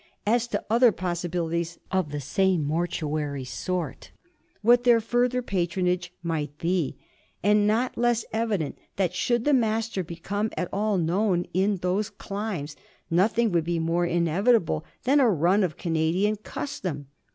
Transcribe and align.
as 0.25 0.47
to 0.47 0.65
other 0.67 0.91
possibilities 0.91 1.77
of 1.91 2.09
the 2.09 2.19
same 2.19 2.63
mortuary 2.65 3.43
sort, 3.45 4.09
what 4.63 4.83
their 4.83 4.99
further 4.99 5.43
patronage 5.43 6.11
might 6.23 6.57
be; 6.57 6.97
and 7.43 7.67
not 7.67 7.95
less 7.95 8.25
evident 8.33 8.79
that 8.95 9.13
should 9.13 9.45
the 9.45 9.53
Master 9.53 10.03
become 10.03 10.49
at 10.57 10.67
all 10.73 10.97
known 10.97 11.45
in 11.53 11.75
those 11.83 12.09
climes 12.09 12.75
nothing 13.11 13.51
would 13.51 13.63
be 13.63 13.77
more 13.77 14.07
inevitable 14.07 14.83
than 15.03 15.19
a 15.19 15.29
run 15.29 15.63
of 15.63 15.77
Canadian 15.77 16.35
custom. 16.35 17.05